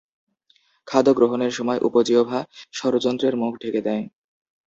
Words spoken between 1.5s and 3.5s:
সময় উপজিহ্বা স্বরযন্ত্রের